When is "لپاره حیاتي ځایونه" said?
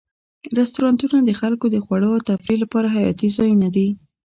2.63-3.67